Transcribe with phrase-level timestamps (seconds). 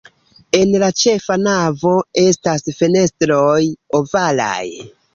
[0.59, 1.93] En la ĉefa navo
[2.23, 3.55] estas fenestroj
[4.03, 4.61] ovalaj.